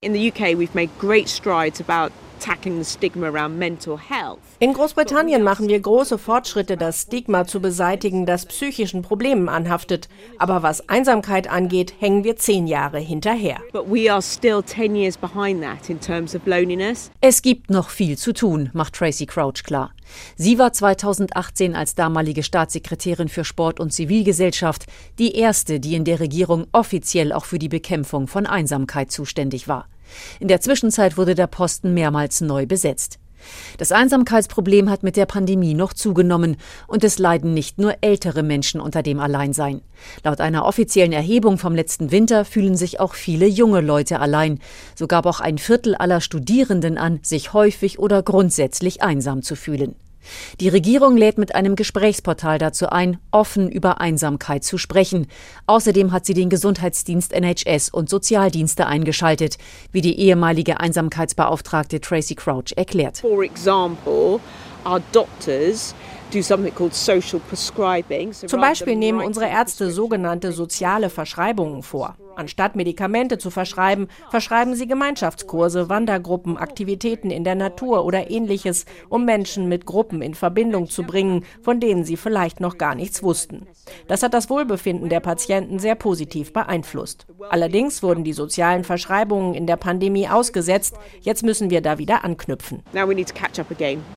In 0.00 0.12
the 0.12 0.30
UK 0.30 0.56
we've 0.56 0.76
made 0.76 0.96
great 0.96 1.28
strides 1.28 1.80
about 1.80 2.12
in 4.60 4.72
Großbritannien 4.72 5.42
machen 5.42 5.68
wir 5.68 5.78
große 5.78 6.18
Fortschritte, 6.18 6.76
das 6.76 7.02
Stigma 7.02 7.46
zu 7.46 7.60
beseitigen, 7.60 8.26
das 8.26 8.46
psychischen 8.46 9.02
Problemen 9.02 9.48
anhaftet. 9.48 10.08
Aber 10.38 10.62
was 10.62 10.88
Einsamkeit 10.88 11.48
angeht, 11.48 11.94
hängen 12.00 12.24
wir 12.24 12.36
zehn 12.36 12.66
Jahre 12.66 12.98
hinterher. 12.98 13.58
Es 17.20 17.42
gibt 17.42 17.70
noch 17.70 17.90
viel 17.90 18.18
zu 18.18 18.32
tun, 18.32 18.70
macht 18.72 18.94
Tracy 18.94 19.26
Crouch 19.26 19.62
klar. 19.64 19.92
Sie 20.36 20.58
war 20.58 20.72
2018 20.72 21.76
als 21.76 21.94
damalige 21.94 22.42
Staatssekretärin 22.42 23.28
für 23.28 23.44
Sport 23.44 23.78
und 23.78 23.92
Zivilgesellschaft 23.92 24.86
die 25.18 25.36
erste, 25.36 25.80
die 25.80 25.94
in 25.94 26.04
der 26.04 26.20
Regierung 26.20 26.66
offiziell 26.72 27.32
auch 27.32 27.44
für 27.44 27.58
die 27.58 27.68
Bekämpfung 27.68 28.26
von 28.26 28.46
Einsamkeit 28.46 29.10
zuständig 29.10 29.68
war. 29.68 29.86
In 30.40 30.48
der 30.48 30.60
Zwischenzeit 30.60 31.16
wurde 31.16 31.34
der 31.34 31.46
Posten 31.46 31.94
mehrmals 31.94 32.40
neu 32.40 32.66
besetzt. 32.66 33.18
Das 33.78 33.92
Einsamkeitsproblem 33.92 34.90
hat 34.90 35.02
mit 35.02 35.16
der 35.16 35.26
Pandemie 35.26 35.74
noch 35.74 35.92
zugenommen 35.92 36.56
und 36.86 37.04
es 37.04 37.18
leiden 37.18 37.54
nicht 37.54 37.78
nur 37.78 37.94
ältere 38.00 38.42
Menschen 38.42 38.80
unter 38.80 39.02
dem 39.02 39.20
Alleinsein. 39.20 39.80
Laut 40.24 40.40
einer 40.40 40.64
offiziellen 40.64 41.12
Erhebung 41.12 41.58
vom 41.58 41.74
letzten 41.74 42.10
Winter 42.10 42.44
fühlen 42.44 42.76
sich 42.76 43.00
auch 43.00 43.14
viele 43.14 43.46
junge 43.46 43.80
Leute 43.80 44.20
allein. 44.20 44.58
So 44.94 45.06
gab 45.06 45.26
auch 45.26 45.40
ein 45.40 45.58
Viertel 45.58 45.94
aller 45.94 46.20
Studierenden 46.20 46.98
an, 46.98 47.20
sich 47.22 47.52
häufig 47.52 47.98
oder 47.98 48.22
grundsätzlich 48.22 49.02
einsam 49.02 49.42
zu 49.42 49.54
fühlen. 49.54 49.94
Die 50.60 50.68
Regierung 50.68 51.16
lädt 51.16 51.38
mit 51.38 51.54
einem 51.54 51.76
Gesprächsportal 51.76 52.58
dazu 52.58 52.88
ein, 52.88 53.18
offen 53.30 53.70
über 53.70 54.00
Einsamkeit 54.00 54.64
zu 54.64 54.78
sprechen. 54.78 55.26
Außerdem 55.66 56.12
hat 56.12 56.26
sie 56.26 56.34
den 56.34 56.50
Gesundheitsdienst 56.50 57.32
NHS 57.32 57.90
und 57.90 58.08
Sozialdienste 58.08 58.86
eingeschaltet, 58.86 59.58
wie 59.92 60.00
die 60.00 60.18
ehemalige 60.18 60.80
Einsamkeitsbeauftragte 60.80 62.00
Tracy 62.00 62.34
Crouch 62.34 62.72
erklärt. 62.76 63.18
For 63.18 63.42
example, 63.42 64.40
our 64.84 65.00
doctors 65.12 65.94
zum 66.30 66.42
Beispiel 68.60 68.96
nehmen 68.96 69.20
unsere 69.20 69.48
Ärzte 69.48 69.90
sogenannte 69.90 70.52
soziale 70.52 71.08
Verschreibungen 71.08 71.82
vor. 71.82 72.16
Anstatt 72.38 72.76
Medikamente 72.76 73.36
zu 73.38 73.50
verschreiben, 73.50 74.06
verschreiben 74.30 74.76
sie 74.76 74.86
Gemeinschaftskurse, 74.86 75.88
Wandergruppen, 75.88 76.56
Aktivitäten 76.56 77.32
in 77.32 77.42
der 77.42 77.56
Natur 77.56 78.04
oder 78.04 78.30
ähnliches, 78.30 78.84
um 79.08 79.24
Menschen 79.24 79.68
mit 79.68 79.86
Gruppen 79.86 80.22
in 80.22 80.34
Verbindung 80.34 80.88
zu 80.88 81.02
bringen, 81.02 81.44
von 81.62 81.80
denen 81.80 82.04
sie 82.04 82.16
vielleicht 82.16 82.60
noch 82.60 82.78
gar 82.78 82.94
nichts 82.94 83.24
wussten. 83.24 83.66
Das 84.06 84.22
hat 84.22 84.34
das 84.34 84.48
Wohlbefinden 84.50 85.08
der 85.08 85.18
Patienten 85.18 85.80
sehr 85.80 85.96
positiv 85.96 86.52
beeinflusst. 86.52 87.26
Allerdings 87.50 88.04
wurden 88.04 88.22
die 88.22 88.32
sozialen 88.32 88.84
Verschreibungen 88.84 89.54
in 89.54 89.66
der 89.66 89.76
Pandemie 89.76 90.28
ausgesetzt. 90.28 90.94
Jetzt 91.20 91.42
müssen 91.42 91.70
wir 91.70 91.80
da 91.80 91.98
wieder 91.98 92.24
anknüpfen. 92.24 92.84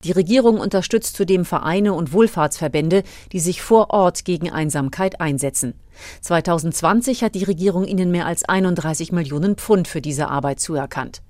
Die 0.04 0.12
Regierung 0.12 0.60
unterstützt 0.60 1.16
zudem 1.16 1.44
Vereine 1.44 1.92
und 1.92 2.12
Wohlfahrtsverbände, 2.12 3.02
die 3.32 3.40
sich 3.40 3.62
vor 3.62 3.90
Ort 3.90 4.24
gegen 4.24 4.48
Einsamkeit 4.48 5.20
einsetzen. 5.20 5.74
2020 6.20 7.22
hat 7.22 7.34
die 7.34 7.44
Regierung 7.44 7.84
ihnen 7.84 8.10
mehr 8.10 8.26
als 8.26 8.44
31 8.44 9.12
Millionen 9.12 9.56
Pfund 9.56 9.88
für 9.88 10.00
diese 10.00 10.28
Arbeit 10.28 10.60
zuerkannt. 10.60 11.22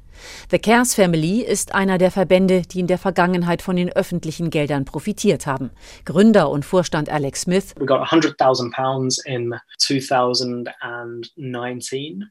The 0.51 0.59
Cares 0.59 0.95
Family 0.95 1.43
ist 1.43 1.75
einer 1.75 1.99
der 1.99 2.11
Verbände, 2.11 2.63
die 2.63 2.81
in 2.81 2.87
der 2.87 2.97
Vergangenheit 2.99 3.61
von 3.63 3.77
den 3.77 3.91
öffentlichen 3.91 4.51
Geldern 4.51 4.85
profitiert 4.85 5.47
haben. 5.47 5.71
Gründer 6.05 6.51
und 6.51 6.65
Vorstand 6.65 7.09
Alex 7.11 7.43
Smith. 7.43 7.75
We 7.79 7.87
got 7.87 8.13
100,000 8.13 8.75
pounds 8.75 9.19
in 9.25 9.55
2019 9.79 12.31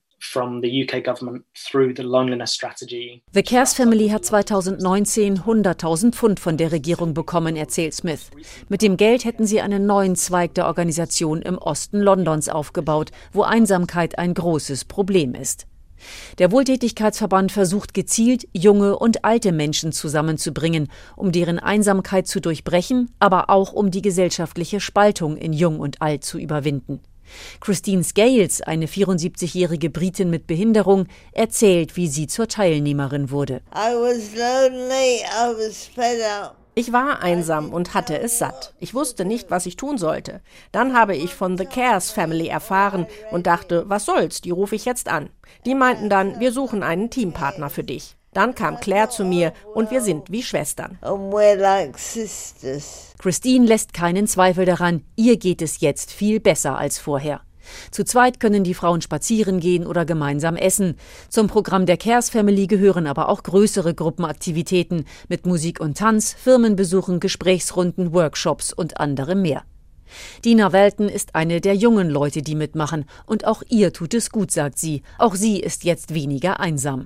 The 3.34 3.44
Cares 3.44 3.74
Family 3.74 4.10
hat 4.10 4.24
2019 4.24 5.40
100.000 5.40 6.14
Pfund 6.14 6.40
von 6.40 6.58
der 6.58 6.72
Regierung 6.72 7.14
bekommen, 7.14 7.56
erzählt 7.56 7.96
Smith. 7.96 8.30
Mit 8.70 8.84
dem 8.84 8.98
Geld 8.98 9.26
hätten 9.26 9.48
sie 9.48 9.62
einen 9.62 9.88
neuen 9.88 10.16
Zweig 10.16 10.54
der 10.54 10.68
Organisation 10.68 11.42
im 11.42 11.58
Osten 11.58 12.00
Londons 12.00 12.50
aufgebaut, 12.50 13.10
wo 13.34 13.42
Einsamkeit 13.42 14.20
ein 14.20 14.36
großes 14.36 14.86
Problem 14.86 15.34
ist. 15.34 15.66
Der 16.38 16.52
Wohltätigkeitsverband 16.52 17.52
versucht 17.52 17.94
gezielt, 17.94 18.48
junge 18.54 18.98
und 18.98 19.26
alte 19.26 19.52
Menschen 19.52 19.92
zusammenzubringen, 19.92 20.88
um 21.16 21.32
deren 21.32 21.60
Einsamkeit 21.60 22.28
zu 22.28 22.40
durchbrechen, 22.40 23.12
aber 23.20 23.50
auch 23.50 23.74
um 23.74 23.92
die 23.92 24.02
gesellschaftliche 24.02 24.80
Spaltung 24.80 25.38
in 25.38 25.54
Jung 25.54 25.80
und 25.80 26.02
Alt 26.02 26.24
zu 26.24 26.38
überwinden. 26.38 27.02
Christine 27.60 28.04
Scales, 28.04 28.62
eine 28.62 28.88
74-jährige 28.88 29.90
Britin 29.90 30.30
mit 30.30 30.48
Behinderung, 30.48 31.08
erzählt, 31.32 31.96
wie 31.96 32.08
sie 32.08 32.28
zur 32.28 32.48
Teilnehmerin 32.48 33.32
wurde. 33.32 33.62
Ich 36.74 36.94
war 36.94 37.22
einsam 37.22 37.74
und 37.74 37.94
hatte 37.94 38.18
es 38.18 38.40
satt. 38.40 38.74
Ich 38.80 38.94
wusste 38.94 39.26
nicht, 39.26 39.52
was 39.52 39.66
ich 39.66 39.76
tun 39.76 39.98
sollte. 39.98 40.40
Dann 40.72 40.96
habe 40.98 41.16
ich 41.18 41.36
von 41.36 41.58
The 41.58 41.66
Cares 41.66 42.12
Family 42.12 42.48
erfahren 42.48 43.08
und 43.32 43.46
dachte, 43.46 43.84
was 43.88 44.06
soll's, 44.06 44.40
die 44.40 44.52
rufe 44.52 44.76
ich 44.76 44.86
jetzt 44.86 45.10
an. 45.10 45.30
Die 45.66 45.76
meinten 45.76 46.10
dann, 46.10 46.40
wir 46.40 46.54
suchen 46.54 46.82
einen 46.82 47.10
Teampartner 47.10 47.70
für 47.70 47.84
dich. 47.84 48.16
Dann 48.34 48.56
kam 48.56 48.80
Claire 48.80 49.10
zu 49.10 49.26
mir 49.26 49.52
und 49.74 49.92
wir 49.92 50.00
sind 50.00 50.32
wie 50.32 50.42
Schwestern. 50.42 50.98
Christine 53.20 53.66
lässt 53.66 53.94
keinen 53.94 54.26
Zweifel 54.26 54.66
daran, 54.66 55.04
ihr 55.18 55.38
geht 55.38 55.62
es 55.62 55.82
jetzt 55.82 56.12
viel 56.12 56.40
besser 56.40 56.78
als 56.78 56.98
vorher. 56.98 57.42
Zu 57.92 58.06
zweit 58.06 58.40
können 58.40 58.64
die 58.64 58.74
Frauen 58.74 59.02
spazieren 59.02 59.60
gehen 59.60 59.86
oder 59.86 60.06
gemeinsam 60.06 60.56
essen. 60.56 60.96
Zum 61.30 61.48
Programm 61.48 61.86
der 61.86 61.98
Cares 61.98 62.30
Family 62.30 62.68
gehören 62.68 63.06
aber 63.06 63.28
auch 63.28 63.44
größere 63.44 63.94
Gruppenaktivitäten 63.94 65.06
mit 65.28 65.46
Musik 65.46 65.82
und 65.82 65.98
Tanz, 65.98 66.34
Firmenbesuchen, 66.34 67.20
Gesprächsrunden, 67.20 68.14
Workshops 68.14 68.72
und 68.72 69.00
anderem 69.00 69.42
mehr. 69.42 69.64
Dina 70.44 70.72
Welten 70.72 71.10
ist 71.10 71.36
eine 71.36 71.62
der 71.62 71.76
jungen 71.76 72.10
Leute, 72.10 72.42
die 72.42 72.56
mitmachen. 72.56 73.06
Und 73.26 73.46
auch 73.46 73.64
ihr 73.70 73.94
tut 73.94 74.14
es 74.14 74.32
gut, 74.32 74.52
sagt 74.52 74.80
sie. 74.80 75.04
Auch 75.18 75.36
sie 75.36 75.60
ist 75.60 75.84
jetzt 75.84 76.14
weniger 76.14 76.60
einsam. 76.60 77.06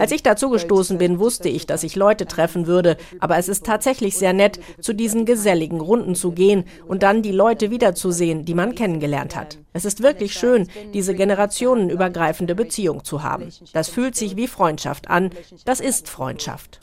Als 0.00 0.12
ich 0.12 0.22
dazu 0.22 0.50
gestoßen 0.50 0.98
bin, 0.98 1.18
wusste 1.18 1.48
ich, 1.48 1.66
dass 1.66 1.82
ich 1.82 1.96
Leute 1.96 2.26
treffen 2.26 2.66
würde. 2.66 2.96
Aber 3.20 3.38
es 3.38 3.48
ist 3.48 3.64
tatsächlich 3.64 4.16
sehr 4.16 4.32
nett, 4.32 4.60
zu 4.80 4.92
diesen 4.92 5.24
geselligen 5.24 5.80
Runden 5.80 6.14
zu 6.14 6.32
gehen 6.32 6.64
und 6.86 7.02
dann 7.02 7.22
die 7.22 7.32
Leute 7.32 7.70
wiederzusehen, 7.70 8.44
die 8.44 8.54
man 8.54 8.74
kennengelernt 8.74 9.36
hat. 9.36 9.58
Es 9.72 9.84
ist 9.84 10.02
wirklich 10.02 10.32
schön, 10.32 10.68
diese 10.92 11.14
generationenübergreifende 11.14 12.54
Beziehung 12.54 13.04
zu 13.04 13.22
haben. 13.22 13.52
Das 13.72 13.88
fühlt 13.88 14.16
sich 14.16 14.36
wie 14.36 14.48
Freundschaft 14.48 15.08
an. 15.08 15.30
Das 15.64 15.80
ist 15.80 16.08
Freundschaft. 16.08 16.80